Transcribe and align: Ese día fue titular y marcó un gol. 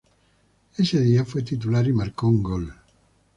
Ese 0.79 0.99
día 0.99 1.23
fue 1.25 1.43
titular 1.43 1.87
y 1.87 1.93
marcó 1.93 2.27
un 2.27 2.41
gol. 2.41 2.73